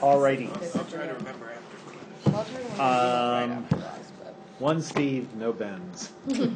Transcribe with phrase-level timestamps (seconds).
[0.00, 0.48] Alrighty.
[0.76, 2.30] I'll try to remember after.
[2.30, 6.10] I'll try to remember right Um, after class, but One Steve, no Ben's.
[6.26, 6.46] we're not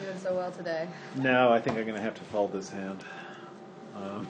[0.00, 0.88] doing so well today.
[1.16, 3.04] no, I think I'm going to have to fold this hand.
[3.96, 4.26] Um,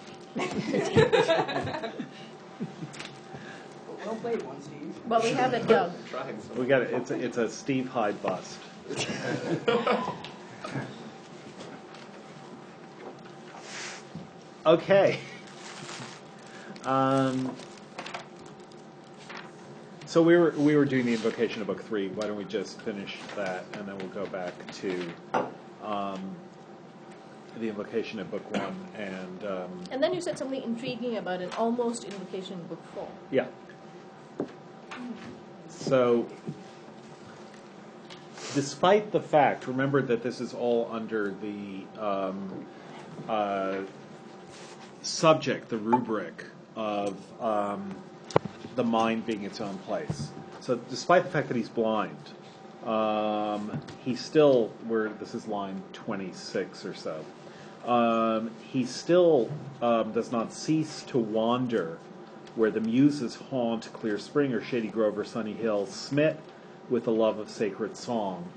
[4.04, 4.94] Well played, one Steve.
[5.06, 5.92] But we have it dug.
[6.08, 6.90] Trying so we got it.
[6.94, 8.58] It's a, it's a Steve Hyde bust.
[14.66, 15.18] Okay.
[16.84, 17.54] Um,
[20.06, 22.08] so we were we were doing the invocation of book three.
[22.08, 25.12] Why don't we just finish that and then we'll go back to
[25.84, 26.34] um,
[27.58, 31.50] the invocation of book one and um, And then you said something intriguing about an
[31.58, 33.08] almost invocation in book four.
[33.30, 33.46] yeah.
[35.68, 36.26] So,
[38.54, 42.66] despite the fact, remember that this is all under the um,
[43.28, 43.78] uh,
[45.02, 46.44] subject, the rubric
[46.80, 47.94] of um,
[48.74, 50.30] the mind being its own place.
[50.60, 52.16] So, despite the fact that he's blind,
[52.86, 57.24] um, he still, where this is line 26 or so,
[57.86, 59.50] um, he still
[59.82, 61.98] um, does not cease to wander
[62.56, 66.38] where the muses haunt Clear Spring or Shady Grove or Sunny Hill, smit
[66.88, 68.48] with the love of sacred song.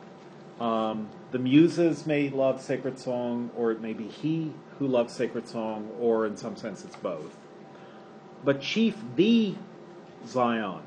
[0.59, 5.47] Um, the muses may love sacred song, or it may be he who loves sacred
[5.47, 7.35] song, or in some sense it's both.
[8.43, 9.57] But chief thee,
[10.27, 10.81] Zion,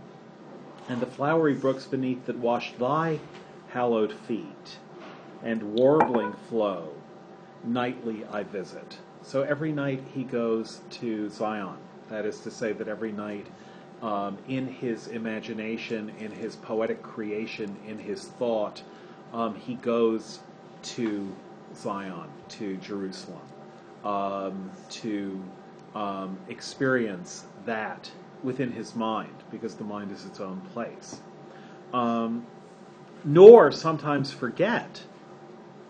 [0.89, 3.19] and the flowery brooks beneath that wash thy
[3.69, 4.79] hallowed feet,
[5.43, 6.93] and warbling flow,
[7.65, 8.99] nightly I visit.
[9.23, 11.77] So every night he goes to Zion.
[12.09, 13.47] That is to say, that every night,
[14.03, 18.83] um, in his imagination, in his poetic creation, in his thought,
[19.33, 20.41] um, he goes
[20.83, 21.35] to
[21.75, 23.41] Zion, to Jerusalem,
[24.05, 25.43] um, to
[25.95, 28.11] um, experience that
[28.43, 31.21] within his mind, because the mind is its own place.
[31.93, 32.47] Um,
[33.25, 35.03] nor sometimes forget.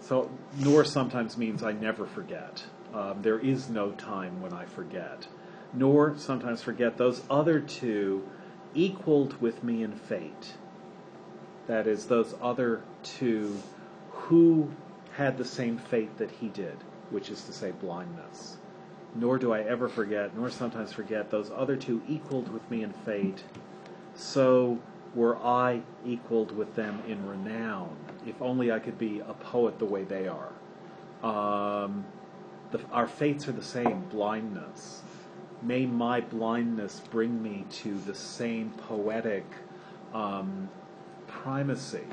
[0.00, 2.64] So, nor sometimes means I never forget.
[2.94, 5.26] Um, there is no time when I forget.
[5.74, 8.26] Nor sometimes forget those other two
[8.74, 10.54] equaled with me in fate.
[11.66, 13.60] That is, those other two
[14.12, 14.70] who
[15.12, 16.76] had the same fate that he did,
[17.10, 18.58] which is to say, blindness.
[19.18, 22.92] Nor do I ever forget, nor sometimes forget, those other two equaled with me in
[22.92, 23.42] fate.
[24.14, 24.78] So
[25.14, 29.86] were I equaled with them in renown, if only I could be a poet the
[29.86, 30.52] way they are.
[31.22, 32.04] Um,
[32.70, 35.02] the, our fates are the same blindness.
[35.62, 39.46] May my blindness bring me to the same poetic
[40.12, 40.68] um,
[41.26, 42.04] primacy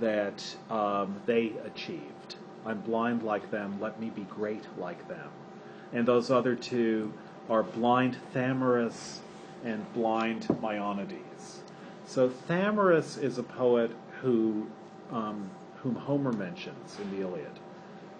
[0.00, 2.36] that um, they achieved.
[2.66, 5.30] I'm blind like them, let me be great like them.
[5.94, 7.12] And those other two
[7.48, 9.20] are blind Thamyris
[9.64, 11.60] and blind Maeonides.
[12.06, 13.90] So Thamyris is a poet
[14.20, 14.66] who,
[15.10, 15.50] um,
[15.82, 17.58] whom Homer mentions in the Iliad.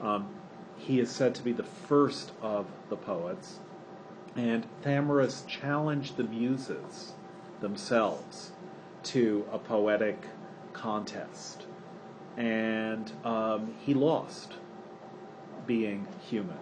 [0.01, 0.29] Um,
[0.77, 3.59] he is said to be the first of the poets,
[4.37, 7.13] and Thamyris challenged the muses
[7.61, 8.53] themselves
[9.05, 10.27] to a poetic
[10.73, 11.65] contest,
[12.37, 14.55] and um, he lost,
[15.67, 16.59] being human,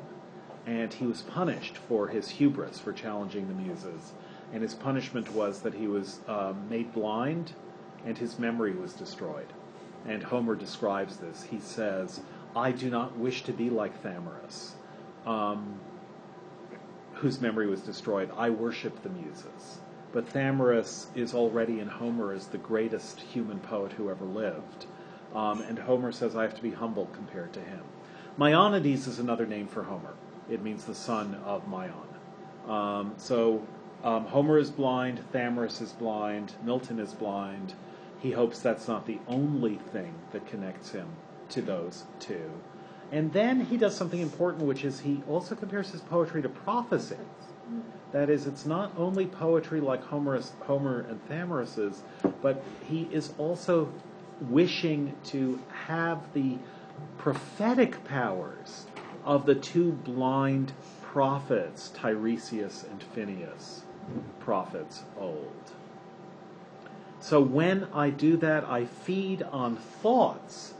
[0.67, 4.12] and he was punished for his hubris for challenging the muses,
[4.53, 7.53] and his punishment was that he was um, made blind,
[8.05, 9.53] and his memory was destroyed.
[10.06, 11.45] And Homer describes this.
[11.45, 12.21] He says,
[12.55, 14.73] I do not wish to be like Thamyris,
[15.27, 15.81] um,
[17.15, 18.31] whose memory was destroyed.
[18.37, 19.79] I worship the muses.
[20.12, 24.87] But Thamyris is already in Homer as the greatest human poet who ever lived.
[25.34, 27.83] Um, and Homer says, I have to be humble compared to him.
[28.39, 30.15] Maeonides is another name for Homer.
[30.52, 32.70] It means the son of Maion.
[32.70, 33.66] Um, so
[34.04, 37.72] um, Homer is blind, Thamyris is blind, Milton is blind.
[38.20, 41.08] He hopes that's not the only thing that connects him
[41.48, 42.50] to those two.
[43.10, 47.19] And then he does something important, which is he also compares his poetry to prophecies.
[48.12, 52.02] That is, it's not only poetry like Homer's, Homer and Thamyris's,
[52.43, 53.90] but he is also
[54.50, 56.58] wishing to have the
[57.16, 58.87] prophetic powers
[59.24, 60.72] of the two blind
[61.02, 63.82] prophets, Tiresias and Phineus,
[64.40, 65.72] prophets old.
[67.20, 70.74] So when I do that, I feed on thoughts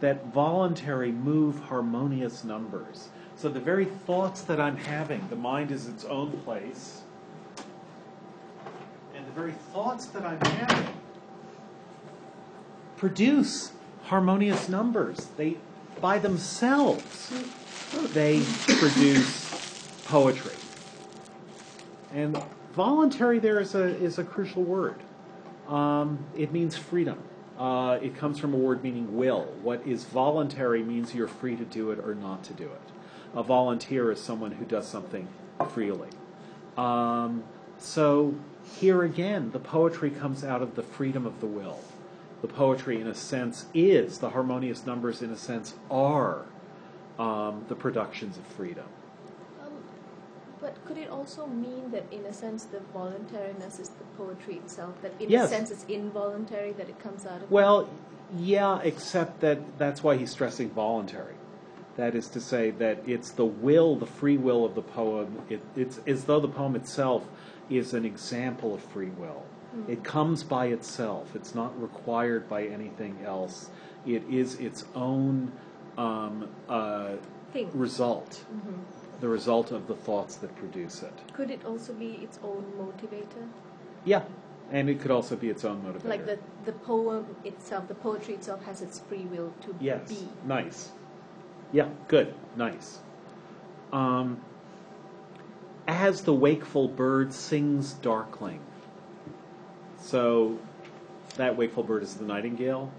[0.00, 3.08] that voluntary move harmonious numbers.
[3.36, 7.02] So the very thoughts that I'm having, the mind is its own place,
[9.14, 10.94] and the very thoughts that I'm having
[12.96, 13.72] produce
[14.04, 15.28] harmonious numbers.
[15.36, 15.56] They,
[16.00, 17.32] by themselves,
[18.12, 20.54] they produce poetry.
[22.12, 22.40] And
[22.72, 24.96] voluntary there is a is a crucial word.
[25.68, 27.18] Um, it means freedom.
[27.58, 29.44] Uh, it comes from a word meaning will.
[29.62, 32.80] What is voluntary means you're free to do it or not to do it.
[33.34, 35.26] A volunteer is someone who does something
[35.70, 36.08] freely.
[36.76, 37.44] Um,
[37.78, 38.34] so
[38.78, 41.80] here again, the poetry comes out of the freedom of the will.
[42.42, 45.22] The poetry, in a sense, is the harmonious numbers.
[45.22, 46.44] In a sense, are
[47.18, 48.86] um, the productions of freedom.
[49.62, 49.72] Um,
[50.60, 55.00] but could it also mean that, in a sense, the voluntariness is the poetry itself?
[55.02, 55.50] That, in Yes.
[55.50, 57.50] a sense, it's involuntary that it comes out of.
[57.50, 57.88] Well,
[58.36, 61.34] yeah, except that that's why he's stressing voluntary.
[61.96, 65.40] That is to say that it's the will, the free will of the poem.
[65.48, 67.26] It, it's as though the poem itself
[67.70, 69.44] is an example of free will.
[69.88, 71.36] It comes by itself.
[71.36, 73.68] It's not required by anything else.
[74.06, 75.52] It is its own
[75.98, 77.12] um, uh,
[77.52, 77.70] thing.
[77.74, 78.74] result, Mhm.
[79.20, 81.12] the result of the thoughts that produce it.
[81.32, 83.48] Could it also be its own motivator?
[84.04, 84.22] Yeah,
[84.70, 86.04] and it could also be its own motivator.
[86.08, 90.08] Like the, the poem itself, the poetry itself has its free will to Yes.
[90.08, 90.28] be.
[90.44, 90.92] Nice.
[91.72, 92.34] Yeah, good.
[92.56, 93.00] Nice.
[93.92, 94.40] Um,
[95.88, 98.60] as the wakeful bird sings darkling.
[99.98, 100.58] So
[101.36, 102.90] that wakeful bird is the nightingale,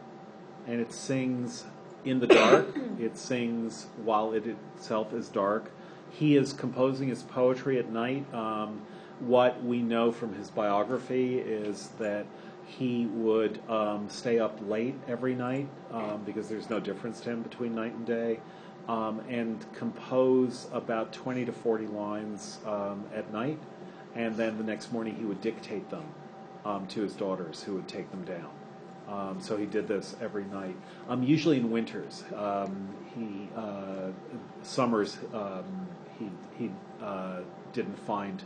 [0.66, 1.66] and it sings
[2.06, 2.68] in the dark.
[3.00, 5.72] It sings while it itself is dark.
[6.10, 8.32] He is composing his poetry at night.
[8.34, 8.82] Um,
[9.20, 12.26] what we know from his biography is that
[12.66, 17.42] he would um, stay up late every night um, because there's no difference to him
[17.42, 18.40] between night and day,
[18.88, 23.58] um, and compose about 20 to 40 lines um, at night,
[24.16, 26.06] and then the next morning he would dictate them
[26.66, 28.57] um, to his daughters, who would take them down.
[29.10, 30.76] Um, so he did this every night.
[31.08, 34.10] Um, usually in winters, um, he uh,
[34.64, 35.88] summers um,
[36.20, 36.72] he he
[37.02, 37.40] uh,
[37.74, 38.44] didn't find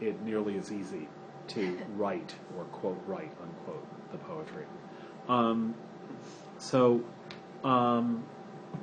[0.00, 1.08] it nearly as easy
[1.48, 4.64] to write or quote write unquote the poetry.
[5.28, 5.74] Um,
[6.58, 7.02] so,
[7.64, 8.24] um,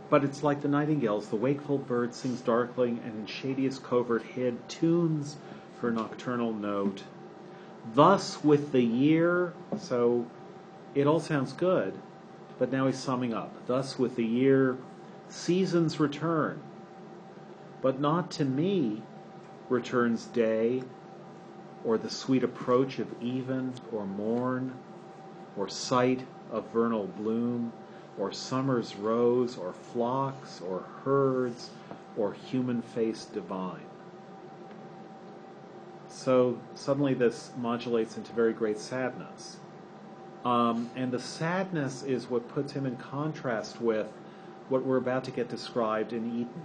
[0.09, 1.27] but it's like the nightingales.
[1.27, 5.35] The wakeful bird sings darkling, and in shadiest covert hid tunes
[5.81, 7.03] her nocturnal note.
[7.93, 10.25] Thus with the year, so
[10.95, 11.93] it all sounds good,
[12.57, 13.67] but now he's summing up.
[13.67, 14.77] Thus with the year,
[15.27, 16.61] seasons return,
[17.81, 19.03] but not to me
[19.69, 20.83] returns day,
[21.85, 24.73] or the sweet approach of even or morn,
[25.55, 27.71] or sight of vernal bloom,
[28.17, 31.69] or summer's rose, or flocks, or herds,
[32.17, 33.85] or human face divine.
[36.09, 39.57] So suddenly this modulates into very great sadness.
[40.45, 44.07] Um, and the sadness is what puts him in contrast with
[44.69, 46.61] what we're about to get described in Eden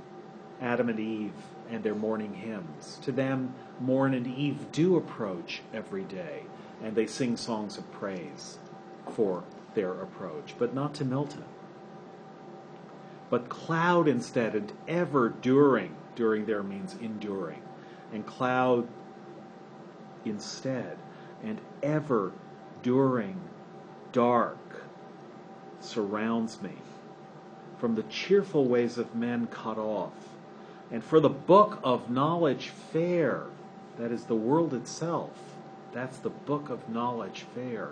[0.60, 1.32] Adam and Eve
[1.70, 2.98] and their morning hymns.
[3.02, 6.42] To them, morn and eve do approach every day,
[6.82, 8.58] and they sing songs of praise
[9.12, 9.44] for
[9.74, 11.44] their approach, but not to Milton.
[13.30, 17.62] But cloud instead, and ever during, during there means enduring,
[18.12, 18.86] and cloud
[20.24, 20.96] instead,
[21.42, 22.32] and ever
[22.82, 23.40] during
[24.14, 24.86] dark
[25.80, 26.72] surrounds me.
[27.78, 30.12] From the cheerful ways of men cut off,
[30.92, 33.42] and for the book of knowledge fair,
[33.98, 35.32] that is the world itself,
[35.92, 37.90] that's the book of knowledge fair,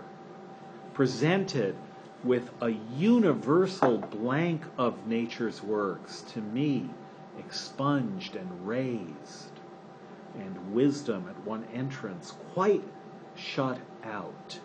[0.95, 1.75] presented
[2.23, 6.89] with a universal blank of nature's works, to me
[7.39, 9.51] expunged and razed,
[10.39, 12.85] and wisdom at one entrance quite
[13.35, 14.61] shut out.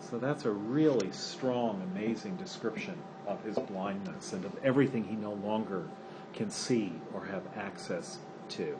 [0.00, 5.34] So that's a really strong, amazing description of his blindness and of everything he no
[5.34, 5.84] longer
[6.32, 8.18] can see or have access
[8.50, 8.78] to.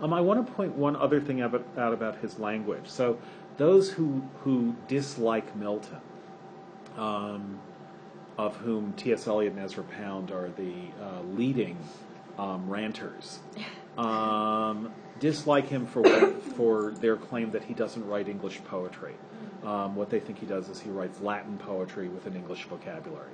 [0.00, 2.86] Um, I want to point one other thing out, out about his language.
[2.86, 3.18] So,
[3.56, 6.00] those who, who dislike Milton,
[6.98, 7.58] um,
[8.36, 9.26] of whom T.S.
[9.26, 11.78] Eliot and Ezra Pound are the uh, leading
[12.38, 13.38] um, ranters,
[13.98, 19.14] um, dislike him for what, for their claim that he doesn't write English poetry.
[19.66, 23.32] Um, what they think he does is he writes Latin poetry with an English vocabulary,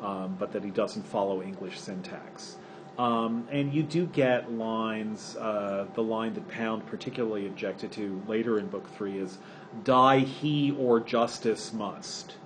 [0.00, 2.56] um, but that he doesn't follow English syntax.
[2.98, 5.36] Um, and you do get lines.
[5.36, 9.38] Uh, the line that Pound particularly objected to later in Book Three is,
[9.82, 12.36] "Die he or justice must."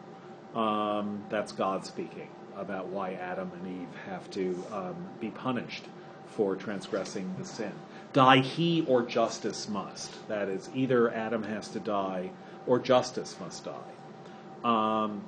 [0.54, 5.84] Um, that's God speaking about why Adam and Eve have to um, be punished
[6.26, 7.72] for transgressing the sin.
[8.14, 10.26] Die he or justice must.
[10.28, 12.30] That is, either Adam has to die
[12.66, 14.64] or justice must die.
[14.64, 15.22] Um,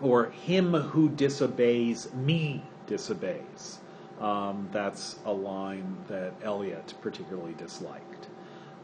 [0.00, 3.78] or him who disobeys me disobeys.
[4.20, 8.28] Um, that's a line that Eliot particularly disliked.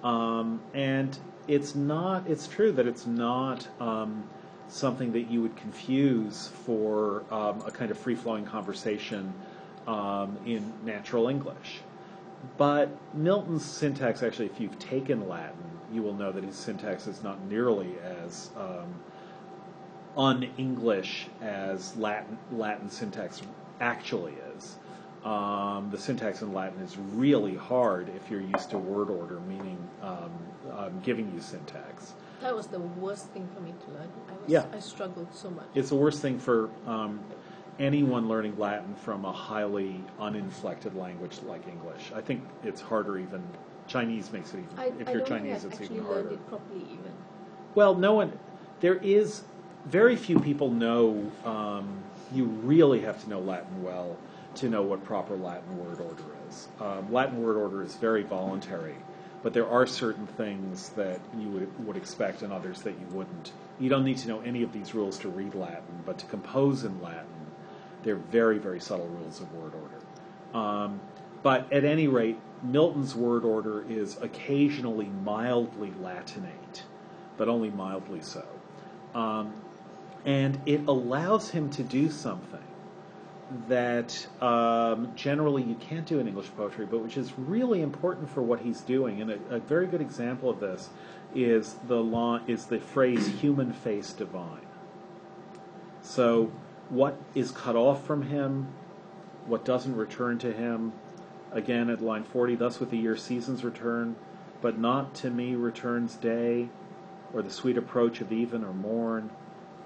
[0.03, 1.17] Um, and
[1.49, 4.25] it's not, it's true that it's not um,
[4.69, 9.33] something that you would confuse for um, a kind of free flowing conversation
[9.87, 11.81] um, in natural English.
[12.57, 17.23] But Milton's syntax, actually, if you've taken Latin, you will know that his syntax is
[17.23, 18.95] not nearly as um,
[20.17, 23.43] un-English as Latin, Latin syntax
[23.81, 24.77] actually is.
[25.25, 29.77] Um, the syntax in Latin is really hard if you're used to word order, meaning
[30.01, 30.31] um,
[30.73, 32.15] um, giving you syntax.
[32.41, 34.09] That was the worst thing for me to learn.
[34.29, 34.67] I was Yeah.
[34.73, 35.67] I struggled so much.
[35.75, 37.19] It's the worst thing for um,
[37.79, 42.13] anyone learning Latin from a highly uninflected language like English.
[42.15, 43.43] I think it's harder even.
[43.87, 44.79] Chinese makes it even.
[44.79, 46.31] I, if I you're Chinese, it's even harder.
[46.31, 46.41] it
[46.73, 47.13] even.
[47.75, 48.39] Well, no one.
[48.81, 49.43] There is
[49.87, 51.31] very few people know.
[51.45, 52.03] Um,
[52.35, 54.17] you really have to know Latin well
[54.57, 56.69] to know what proper Latin word order is.
[56.81, 58.97] Um, Latin word order is very voluntary,
[59.43, 63.53] but there are certain things that you would, would expect and others that you wouldn't.
[63.79, 66.85] You don't need to know any of these rules to read Latin, but to compose
[66.85, 67.27] in Latin,
[68.03, 70.59] they're very, very subtle rules of word order.
[70.59, 71.01] Um,
[71.43, 76.83] but at any rate, Milton's word order is occasionally mildly Latinate,
[77.37, 78.45] but only mildly so.
[79.15, 79.53] Um,
[80.25, 82.61] and it allows him to do something
[83.69, 88.43] that um, generally you can't do in English poetry, but which is really important for
[88.43, 89.21] what he's doing.
[89.21, 90.89] And a, a very good example of this
[91.35, 94.67] is the law is the phrase "human face divine."
[96.03, 96.51] So,
[96.89, 98.69] what is cut off from him,
[99.47, 100.93] what doesn't return to him,
[101.53, 104.17] again at line 40, thus with the year seasons return,
[104.61, 106.69] but not to me returns day,
[107.33, 109.31] or the sweet approach of even or morn,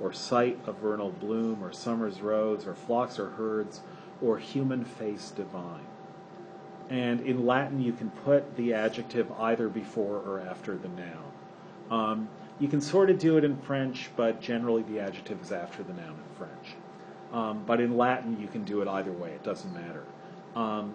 [0.01, 3.81] or sight of vernal bloom, or summer's rose, or flocks or herds,
[4.23, 5.87] or human face divine.
[6.89, 11.33] And in Latin, you can put the adjective either before or after the noun.
[11.91, 15.83] Um, you can sort of do it in French, but generally the adjective is after
[15.83, 16.75] the noun in French.
[17.33, 20.05] Um, but in Latin, you can do it either way, it doesn't matter.
[20.57, 20.95] Um,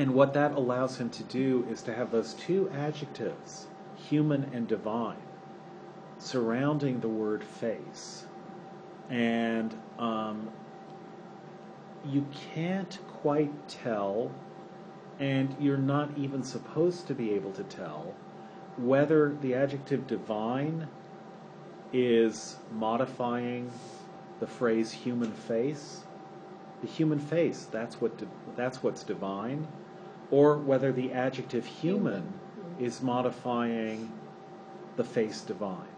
[0.00, 3.66] and what that allows him to do is to have those two adjectives,
[4.08, 5.20] human and divine,
[6.16, 8.24] surrounding the word face.
[9.10, 10.48] And um,
[12.06, 14.32] you can't quite tell,
[15.18, 18.14] and you're not even supposed to be able to tell,
[18.78, 20.88] whether the adjective divine
[21.92, 23.70] is modifying
[24.38, 26.04] the phrase human face.
[26.80, 28.26] The human face, that's what di-
[28.56, 29.68] that's what's divine,
[30.30, 32.32] or whether the adjective human
[32.78, 34.12] is modifying
[34.96, 35.88] the face divine.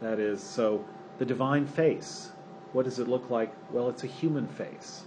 [0.00, 0.84] That is, so
[1.18, 2.30] the divine face,
[2.72, 3.52] what does it look like?
[3.72, 5.02] Well, it's a human face.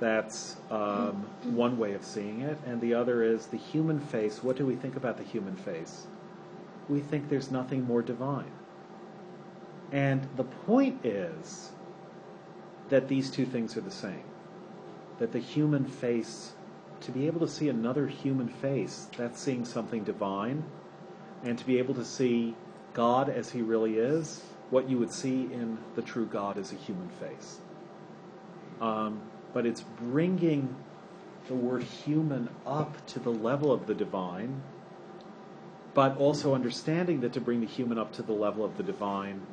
[0.00, 2.58] That's um, one way of seeing it.
[2.66, 4.42] And the other is the human face.
[4.42, 6.06] What do we think about the human face?
[6.88, 8.50] We think there's nothing more divine.
[9.92, 11.72] And the point is
[12.88, 14.24] that these two things are the same.
[15.18, 16.52] That the human face,
[17.00, 20.64] to be able to see another human face, that's seeing something divine.
[21.42, 22.54] And to be able to see
[22.92, 26.76] God as he really is, what you would see in the true God is a
[26.76, 27.58] human face.
[28.80, 29.20] Um,
[29.52, 30.74] but it's bringing
[31.48, 34.62] the word human up to the level of the divine,
[35.94, 39.46] but also understanding that to bring the human up to the level of the divine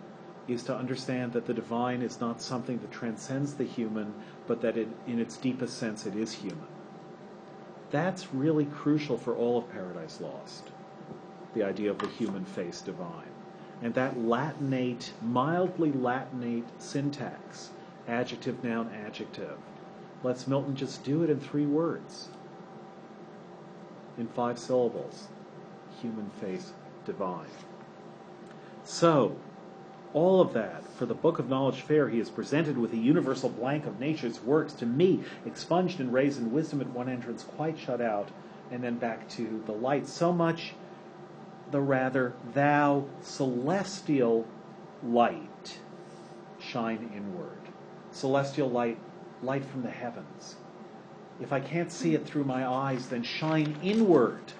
[0.47, 4.13] is to understand that the divine is not something that transcends the human,
[4.45, 6.67] but that it, in its deepest sense it is human.
[7.91, 10.71] That's really crucial for all of Paradise Lost,
[11.53, 13.31] the idea of the human face divine.
[13.81, 17.69] And that Latinate, mildly Latinate syntax,
[18.07, 19.57] adjective, noun, adjective,
[20.23, 22.29] lets Milton just do it in three words,
[24.17, 25.27] in five syllables
[26.01, 26.73] human face
[27.05, 27.47] divine.
[28.83, 29.35] So,
[30.13, 33.49] all of that, for the Book of Knowledge Fair, he is presented with a universal
[33.49, 37.77] blank of nature's works, to me, expunged and razed in wisdom at one entrance, quite
[37.77, 38.29] shut out,
[38.71, 40.07] and then back to the light.
[40.07, 40.73] So much
[41.71, 44.47] the rather, thou celestial
[45.03, 45.79] light,
[46.59, 47.57] shine inward.
[48.11, 48.97] Celestial light,
[49.43, 50.55] light from the heavens.
[51.41, 54.53] If I can't see it through my eyes, then shine inward.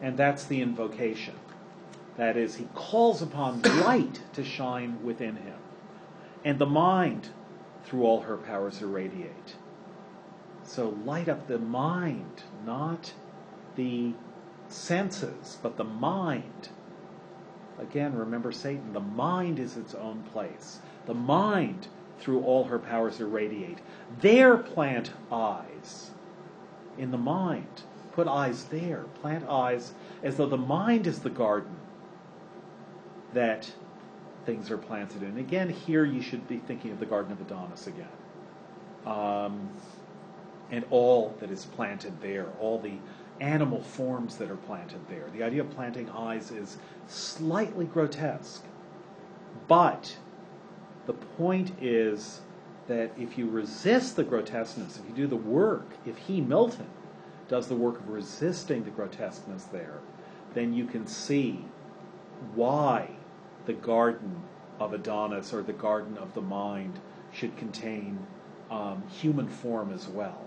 [0.00, 1.34] And that's the invocation.
[2.16, 5.58] That is, he calls upon light to shine within him.
[6.44, 7.30] And the mind,
[7.84, 9.56] through all her powers, irradiate.
[10.62, 13.12] So light up the mind, not
[13.76, 14.12] the
[14.68, 16.68] senses, but the mind.
[17.78, 18.92] Again, remember Satan.
[18.92, 20.78] The mind is its own place.
[21.06, 21.88] The mind,
[22.20, 23.78] through all her powers, irradiate.
[24.20, 26.10] There plant eyes
[26.96, 27.82] in the mind.
[28.12, 29.04] Put eyes there.
[29.20, 29.92] Plant eyes
[30.22, 31.76] as though the mind is the garden
[33.34, 33.70] that
[34.46, 35.38] things are planted in.
[35.38, 38.08] Again, here you should be thinking of the Garden of Adonis again.
[39.06, 39.70] Um,
[40.70, 42.94] and all that is planted there, all the
[43.40, 45.24] animal forms that are planted there.
[45.32, 48.64] The idea of planting eyes is slightly grotesque.
[49.68, 50.16] But
[51.06, 52.40] the point is
[52.86, 56.86] that if you resist the grotesqueness, if you do the work, if he, Milton,
[57.48, 59.98] does the work of resisting the grotesqueness there,
[60.54, 61.64] then you can see
[62.54, 63.10] why
[63.66, 64.42] the garden
[64.78, 67.00] of Adonis or the garden of the mind
[67.32, 68.18] should contain
[68.70, 70.40] um, human form as well.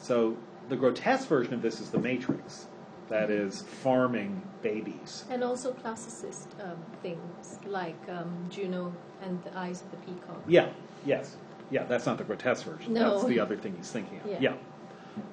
[0.00, 0.36] So
[0.68, 2.66] the grotesque version of this is the Matrix,
[3.08, 5.24] that is farming babies.
[5.30, 10.42] And also classicist um, things like um, Juno and the eyes of the peacock.
[10.46, 10.68] Yeah,
[11.04, 11.36] yes.
[11.70, 12.92] Yeah, that's not the grotesque version.
[12.92, 13.14] No.
[13.14, 14.26] That's the other thing he's thinking of.
[14.26, 14.38] Yeah.
[14.40, 14.54] Yeah.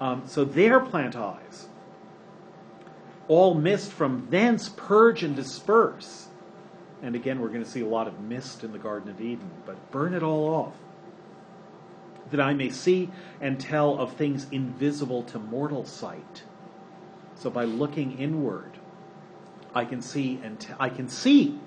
[0.02, 1.68] Um, so there plant eyes,
[3.28, 6.29] all mist from thence purge and disperse.
[7.02, 9.50] And again, we're going to see a lot of mist in the Garden of Eden,
[9.66, 10.74] but burn it all off.
[12.32, 16.44] That I may see and tell of things invisible to mortal sight.
[17.36, 18.78] So by looking inward,
[19.74, 21.60] I can see and t- I can see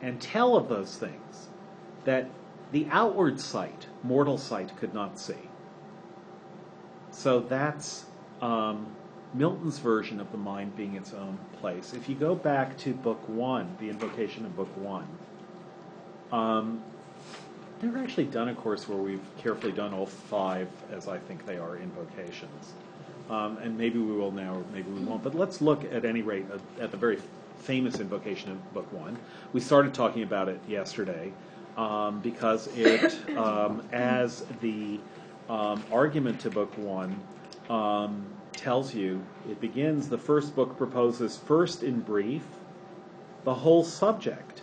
[0.00, 1.48] and tell of those things
[2.04, 2.30] that
[2.72, 5.34] the outward sight, mortal sight, could not see.
[7.10, 8.04] So that's
[8.40, 8.86] um,
[9.36, 11.92] Milton's version of the mind being its own place.
[11.92, 15.06] If you go back to Book One, the invocation of Book One,
[16.32, 16.82] um,
[17.82, 21.58] never actually done a course where we've carefully done all five, as I think they
[21.58, 22.72] are, invocations.
[23.28, 25.22] Um, and maybe we will now, or maybe we won't.
[25.22, 27.18] But let's look at any rate at, at the very
[27.58, 29.18] famous invocation of Book One.
[29.52, 31.32] We started talking about it yesterday
[31.76, 35.00] um, because it, um, as the
[35.48, 37.20] um, argument to Book One
[37.68, 38.24] um,
[38.66, 40.08] tells you, it begins.
[40.08, 42.42] The first book proposes first in brief
[43.44, 44.62] the whole subject,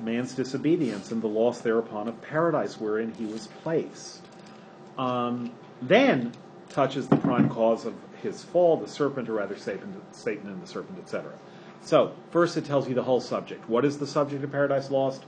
[0.00, 4.20] man's disobedience and the loss thereupon of paradise wherein he was placed.
[4.98, 6.32] Um, then
[6.70, 10.66] touches the prime cause of his fall, the serpent, or rather Satan, Satan and the
[10.66, 11.30] serpent, etc.
[11.82, 13.68] So, first it tells you the whole subject.
[13.68, 15.22] What is the subject of Paradise Lost?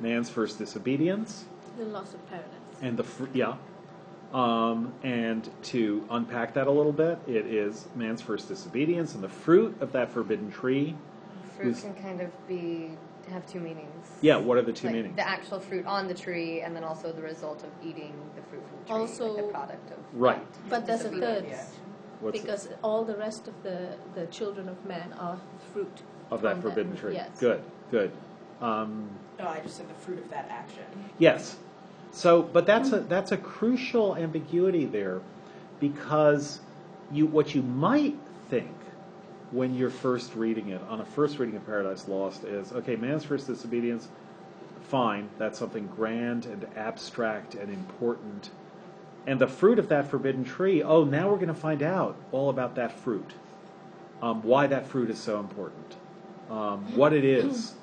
[0.00, 1.44] Man's first disobedience,
[1.78, 2.50] The loss of paradise.
[2.82, 3.54] and the fr- yeah.
[4.32, 9.28] Um, and to unpack that a little bit, it is man's first disobedience and the
[9.28, 10.96] fruit of that forbidden tree.
[11.56, 12.96] Fruit Who's- can kind of be
[13.30, 14.10] have two meanings.
[14.20, 15.16] Yeah, what are the two like meanings?
[15.16, 18.62] The actual fruit on the tree, and then also the result of eating the fruit
[18.68, 19.98] from the tree, Also- like the product of.
[20.12, 20.46] Right.
[20.68, 21.64] But there's a third, Yeah.
[22.20, 25.38] What's because all the rest of the, the children of man are
[25.72, 26.02] fruit.
[26.30, 27.14] of that from forbidden tree?
[27.14, 27.38] Yes.
[27.38, 28.10] Good, good.
[28.60, 29.08] Um,
[29.38, 30.84] No, I just said the fruit of that action.
[31.18, 31.56] Yes.
[32.14, 35.20] So, but that's a that's a crucial ambiguity there,
[35.80, 36.60] because
[37.10, 38.16] you what you might
[38.48, 38.70] think
[39.50, 43.24] when you're first reading it on a first reading of Paradise Lost is okay, man's
[43.24, 44.06] first disobedience,
[44.88, 48.50] fine, that's something grand and abstract and important,
[49.26, 50.84] and the fruit of that forbidden tree.
[50.84, 53.32] Oh, now we're going to find out all about that fruit,
[54.22, 55.96] um, why that fruit is so important,
[56.48, 57.74] um, what it is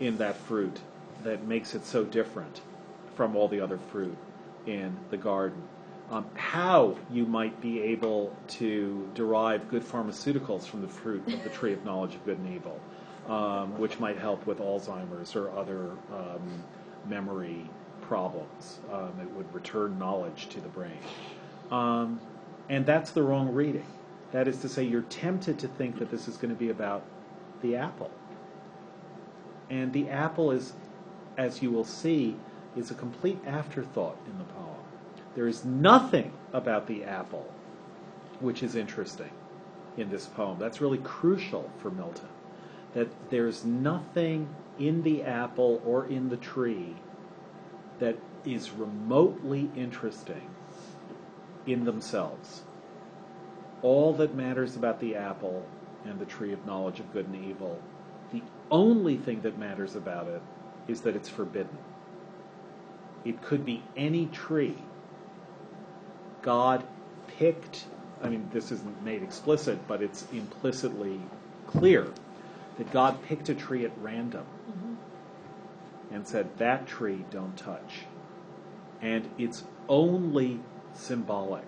[0.00, 0.80] in that fruit
[1.22, 2.60] that makes it so different
[3.14, 4.16] from all the other fruit
[4.66, 5.62] in the garden.
[6.10, 11.50] Um, how you might be able to derive good pharmaceuticals from the fruit of the
[11.50, 12.78] tree of knowledge of good and evil,
[13.26, 16.62] um, which might help with Alzheimer's or other um,
[17.08, 17.68] memory
[18.02, 18.80] problems.
[18.92, 20.98] Um, it would return knowledge to the brain.
[21.70, 22.20] Um,
[22.68, 23.86] and that's the wrong reading.
[24.32, 27.02] That is to say, you're tempted to think that this is going to be about
[27.62, 28.10] the apple.
[29.70, 30.72] And the apple is,
[31.36, 32.36] as you will see,
[32.76, 34.76] is a complete afterthought in the poem.
[35.34, 37.46] There is nothing about the apple
[38.40, 39.30] which is interesting
[39.96, 40.58] in this poem.
[40.58, 42.28] That's really crucial for Milton.
[42.94, 46.96] That there's nothing in the apple or in the tree
[47.98, 50.50] that is remotely interesting
[51.66, 52.62] in themselves.
[53.82, 55.66] All that matters about the apple
[56.04, 57.80] and the tree of knowledge of good and evil,
[58.32, 60.42] the only thing that matters about it
[60.88, 61.78] is that it's forbidden.
[63.24, 64.76] It could be any tree.
[66.42, 66.84] God
[67.38, 67.86] picked,
[68.22, 71.20] I mean, this isn't made explicit, but it's implicitly
[71.66, 72.06] clear
[72.78, 76.14] that God picked a tree at random mm-hmm.
[76.14, 78.00] and said, That tree don't touch.
[79.00, 80.60] And it's only
[80.92, 81.66] symbolic.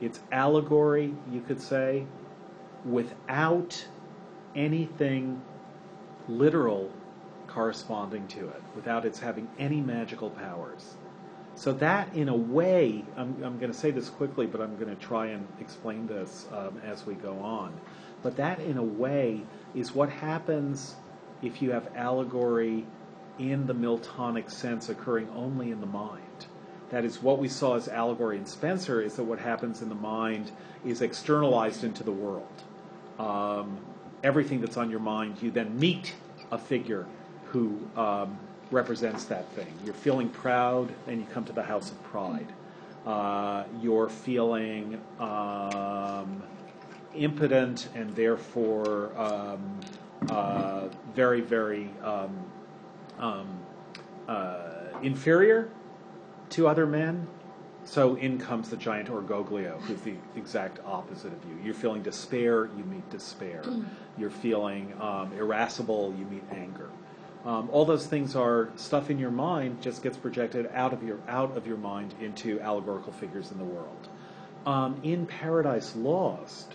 [0.00, 2.06] It's allegory, you could say,
[2.84, 3.86] without
[4.54, 5.42] anything
[6.28, 6.90] literal
[7.48, 10.94] corresponding to it, without its having any magical powers.
[11.54, 14.94] So that, in a way, I'm, I'm going to say this quickly, but I'm going
[14.94, 17.72] to try and explain this um, as we go on.
[18.22, 19.42] But that, in a way,
[19.74, 20.94] is what happens
[21.42, 22.86] if you have allegory
[23.38, 26.22] in the Miltonic sense occurring only in the mind.
[26.90, 29.94] That is, what we saw as allegory in Spenser is that what happens in the
[29.94, 30.52] mind
[30.84, 32.46] is externalized into the world.
[33.18, 33.78] Um,
[34.22, 36.14] everything that's on your mind, you then meet
[36.50, 37.06] a figure
[37.50, 38.38] who um,
[38.70, 39.72] represents that thing.
[39.84, 42.52] You're feeling proud, and you come to the house of pride.
[43.06, 46.42] Uh, you're feeling um,
[47.14, 49.80] impotent and therefore um,
[50.28, 52.44] uh, very, very um,
[53.18, 53.60] um,
[54.28, 54.58] uh,
[55.02, 55.70] inferior
[56.50, 57.26] to other men.
[57.84, 61.58] So in comes the giant Orgoglio, who's the exact opposite of you.
[61.64, 63.62] You're feeling despair, you meet despair.
[64.18, 66.90] You're feeling um, irascible, you meet anger.
[67.44, 71.18] Um, all those things are stuff in your mind just gets projected out of your
[71.28, 74.08] out of your mind into allegorical figures in the world.
[74.66, 76.74] Um, in Paradise Lost,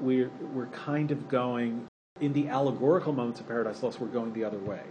[0.00, 1.86] we're we're kind of going
[2.20, 4.00] in the allegorical moments of Paradise Lost.
[4.00, 4.82] We're going the other way.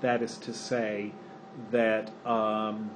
[0.00, 1.12] That is to say
[1.70, 2.90] that um,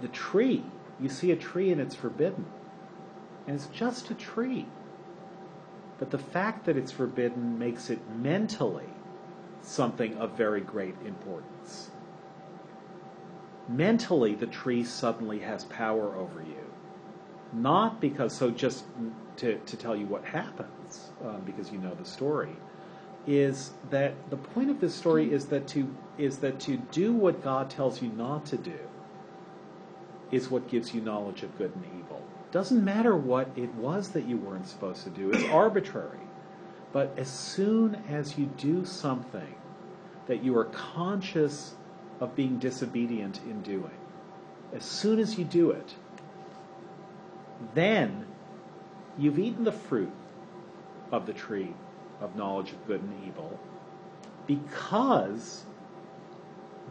[0.00, 0.64] the tree
[1.00, 2.46] you see a tree and it's forbidden,
[3.46, 4.66] and it's just a tree.
[5.98, 8.88] But the fact that it's forbidden makes it mentally
[9.66, 11.90] something of very great importance.
[13.68, 16.70] Mentally, the tree suddenly has power over you.
[17.52, 18.84] Not because, so just
[19.38, 22.56] to, to tell you what happens, um, because you know the story,
[23.26, 27.42] is that the point of this story is that to is that to do what
[27.42, 28.78] God tells you not to do
[30.30, 32.22] is what gives you knowledge of good and evil.
[32.52, 36.20] Doesn't matter what it was that you weren't supposed to do, it's arbitrary.
[36.96, 39.54] But as soon as you do something
[40.28, 41.74] that you are conscious
[42.20, 43.98] of being disobedient in doing,
[44.72, 45.94] as soon as you do it,
[47.74, 48.24] then
[49.18, 50.10] you've eaten the fruit
[51.12, 51.74] of the tree
[52.22, 53.60] of knowledge of good and evil
[54.46, 55.66] because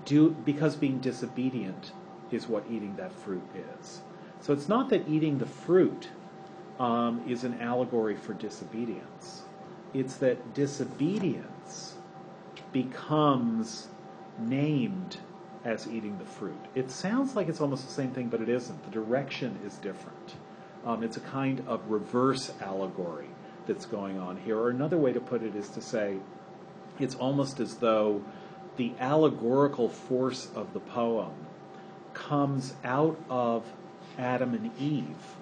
[0.06, 1.94] do because being disobedient
[2.30, 3.42] is what eating that fruit
[3.82, 4.04] is.
[4.42, 6.10] So it's not that eating the fruit
[6.80, 9.45] um, is an allegory for disobedience.
[9.96, 11.96] It's that disobedience
[12.74, 13.88] becomes
[14.38, 15.18] named
[15.64, 16.60] as eating the fruit.
[16.76, 18.84] It sounds like it's almost the same thing, but it isn't.
[18.84, 20.36] The direction is different.
[20.86, 23.30] Um, it's a kind of reverse allegory
[23.68, 24.60] that's going on here.
[24.60, 26.18] Or another way to put it is to say
[27.00, 28.22] it's almost as though
[28.76, 31.32] the allegorical force of the poem
[32.14, 33.64] comes out of
[34.18, 35.36] Adam and Eve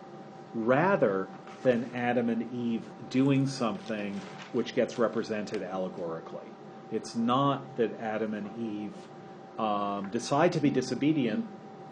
[0.54, 1.28] rather
[1.63, 4.19] than Adam and Eve doing something
[4.52, 6.47] which gets represented allegorically.
[6.91, 11.47] It's not that Adam and Eve um, decide to be disobedient,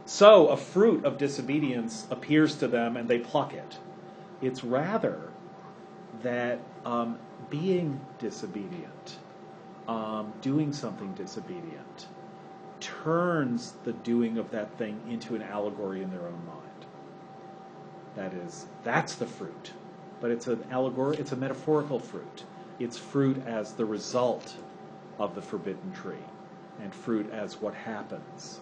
[0.06, 3.78] so a fruit of disobedience appears to them and they pluck it.
[4.42, 5.32] It's rather
[6.24, 7.18] that um,
[7.50, 9.18] being disobedient,
[9.88, 12.08] um, doing something disobedient,
[12.80, 16.71] turns the doing of that thing into an allegory in their own mind.
[18.16, 19.72] That is, that's the fruit.
[20.20, 22.44] But it's an allegory, it's a metaphorical fruit.
[22.80, 24.56] It's fruit as the result
[25.20, 26.26] of the forbidden tree,
[26.82, 28.60] and fruit as what happens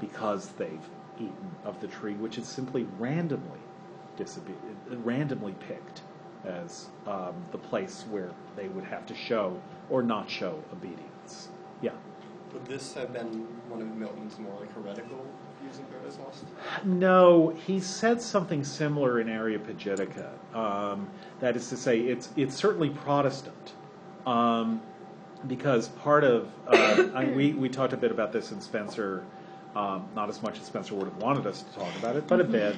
[0.00, 3.60] because they've eaten of the tree, which is simply randomly
[5.02, 6.02] randomly picked
[6.44, 11.48] as um, the place where they would have to show or not show obedience.
[11.80, 11.92] Yeah.
[12.52, 15.26] Would this have been one of Milton's more like heretical
[16.18, 16.44] Lost?
[16.84, 20.30] No, he said something similar in Areopagitica.
[20.54, 21.08] Um,
[21.40, 23.72] that is to say, it's it's certainly Protestant,
[24.26, 24.80] um,
[25.46, 29.24] because part of uh, I, we we talked a bit about this in Spenser.
[29.74, 32.40] Um, not as much as Spenser would have wanted us to talk about it, but
[32.40, 32.76] a bit.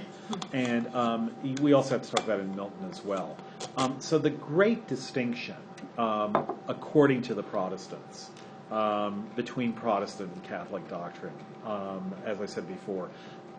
[0.55, 3.37] And um, we also have to talk about it in Milton as well.
[3.77, 5.57] Um, so the great distinction,
[5.99, 8.31] um, according to the Protestants,
[8.71, 11.33] um, between Protestant and Catholic doctrine,
[11.65, 13.09] um, as I said before,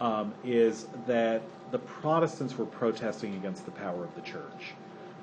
[0.02, 1.42] um, is that
[1.72, 4.74] the Protestants were protesting against the power of the church.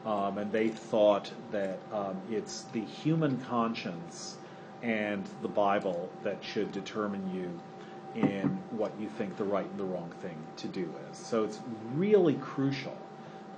[0.05, 4.37] Um, and they thought that um, it's the human conscience
[4.83, 9.85] and the Bible that should determine you in what you think the right and the
[9.85, 11.19] wrong thing to do is.
[11.19, 11.59] So it's
[11.95, 12.97] really crucial.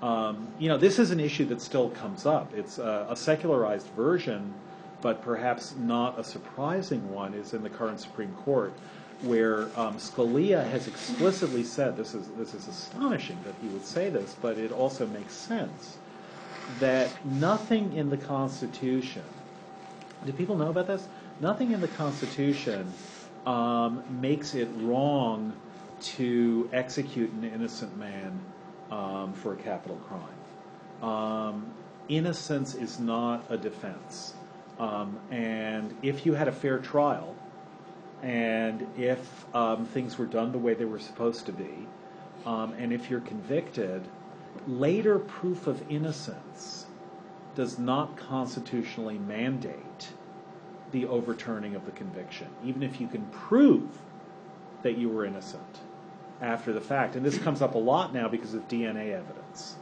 [0.03, 2.55] Um, you know, this is an issue that still comes up.
[2.55, 4.55] It's a, a secularized version
[5.03, 8.73] but perhaps not a surprising one, is in the current Supreme Court,
[9.23, 14.11] where um, Scalia has explicitly said this is this is astonishing that he would say
[14.11, 15.99] this, but it also makes sense
[16.81, 19.23] that nothing in the Constitution.
[20.25, 21.09] Do people know about this?
[21.41, 22.93] Nothing in the Constitution
[23.47, 25.53] um, makes it wrong
[26.01, 28.39] to execute an innocent man
[28.91, 31.09] um, for a capital crime.
[31.09, 31.67] Um,
[32.09, 34.35] innocence is not a defense.
[34.79, 37.35] Um, and if you had a fair trial,
[38.23, 41.87] and if um, things were done the way they were supposed to be,
[42.45, 44.07] um, and if you're convicted,
[44.67, 46.87] later proof of innocence
[47.55, 50.13] does not constitutionally mandate
[50.93, 53.89] the overturning of the conviction, even if you can prove
[54.83, 55.81] that you were innocent
[56.41, 57.17] after the fact.
[57.17, 59.77] And this comes up a lot now because of DNA evidence.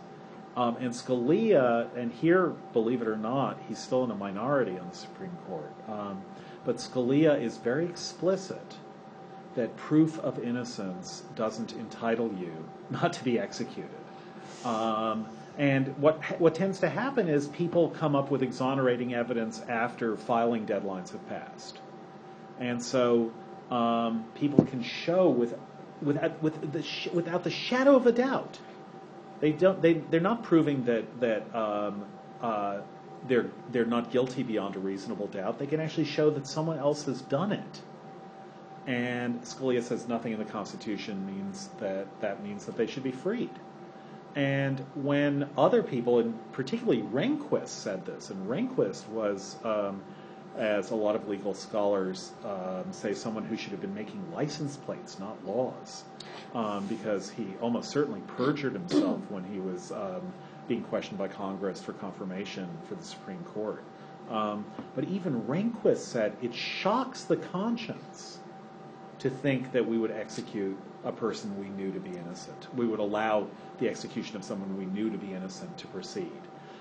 [0.56, 4.88] Um, and Scalia, and here, believe it or not, he's still in a minority on
[4.88, 5.72] the Supreme Court.
[5.88, 6.22] Um,
[6.64, 8.76] but Scalia is very explicit
[9.56, 12.52] that proof of innocence doesn't entitle you
[12.90, 13.90] not to be executed.
[14.64, 15.26] Um,
[15.58, 20.66] and what what tends to happen is people come up with exonerating evidence after filing
[20.66, 21.78] deadlines have passed,
[22.58, 23.32] and so
[23.70, 25.56] um, people can show with
[26.02, 28.58] without with the without the shadow of a doubt
[29.40, 32.04] they don't they they're not proving that that um,
[32.40, 32.80] uh,
[33.26, 35.58] they're they're not guilty beyond a reasonable doubt.
[35.58, 37.80] They can actually show that someone else has done it.
[38.86, 43.12] And Scalia says nothing in the Constitution means that that means that they should be
[43.12, 43.50] freed.
[44.34, 50.02] And when other people, and particularly Rehnquist, said this, and Rehnquist was, um,
[50.56, 54.76] as a lot of legal scholars um, say, someone who should have been making license
[54.76, 56.04] plates, not laws,
[56.54, 60.32] um, because he almost certainly perjured himself when he was um,
[60.68, 63.82] being questioned by Congress for confirmation for the Supreme Court.
[64.30, 64.64] Um,
[64.94, 68.38] but even Rehnquist said it shocks the conscience
[69.18, 72.68] to think that we would execute a person we knew to be innocent.
[72.74, 73.46] We would allow
[73.78, 76.40] the execution of someone we knew to be innocent to proceed.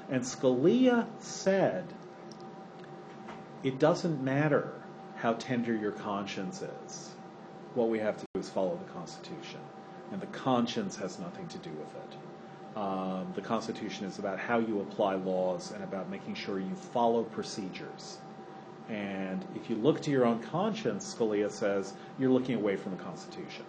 [0.10, 1.86] And Scalia said,
[3.64, 4.74] it doesn't matter
[5.16, 7.12] how tender your conscience is.
[7.76, 9.60] What we have to do is follow the Constitution.
[10.12, 12.78] And the conscience has nothing to do with it.
[12.78, 17.24] Um, the Constitution is about how you apply laws and about making sure you follow
[17.24, 18.18] procedures.
[18.90, 23.04] And if you look to your own conscience, Scalia says, you're looking away from the
[23.04, 23.66] Constitution.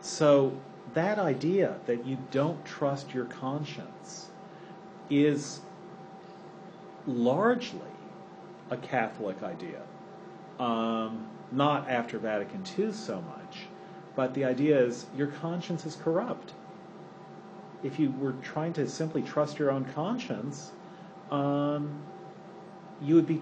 [0.00, 0.56] So
[0.94, 4.28] that idea that you don't trust your conscience
[5.10, 5.60] is
[7.06, 7.80] largely
[8.70, 9.82] a Catholic idea.
[10.58, 13.66] Um, not after Vatican II so much,
[14.14, 16.52] but the idea is your conscience is corrupt.
[17.82, 20.70] If you were trying to simply trust your own conscience,
[21.30, 22.02] um,
[23.02, 23.38] you would be